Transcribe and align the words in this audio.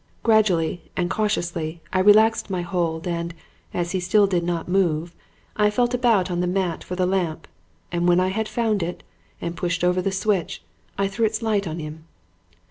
Gradually 0.23 0.89
and 0.97 1.11
cautiously 1.11 1.79
I 1.93 1.99
relaxed 1.99 2.49
my 2.49 2.63
hold, 2.63 3.07
and, 3.07 3.35
as 3.71 3.91
he 3.91 3.99
still 3.99 4.25
did 4.25 4.43
not 4.43 4.67
move, 4.67 5.13
I 5.55 5.69
felt 5.69 5.93
about 5.93 6.31
on 6.31 6.39
the 6.39 6.47
mat 6.47 6.83
for 6.83 6.95
the 6.95 7.05
lamp; 7.05 7.47
and 7.91 8.07
when 8.07 8.19
I 8.19 8.29
had 8.29 8.47
found 8.49 8.81
it 8.81 9.03
and 9.41 9.55
pushed 9.55 9.83
over 9.83 10.01
the 10.01 10.11
switch 10.11 10.63
I 10.97 11.07
threw 11.07 11.27
its 11.27 11.43
light 11.43 11.67
on 11.67 11.77
him. 11.77 12.05